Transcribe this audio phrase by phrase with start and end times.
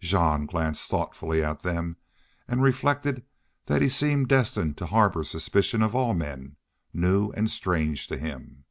[0.00, 1.96] Jean glanced thoughtfully at them
[2.48, 3.22] and reflected
[3.66, 6.56] that he seemed destined to harbor suspicion of all men
[6.92, 8.64] new and strange to him.